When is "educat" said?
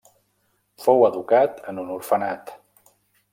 1.09-1.61